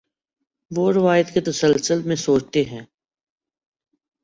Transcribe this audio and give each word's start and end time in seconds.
وہ 0.71 0.91
روایت 0.91 1.33
کے 1.33 1.41
تسلسل 1.41 2.01
میں 2.03 2.15
سوچتے 2.15 2.63
ہیں۔ 2.63 2.85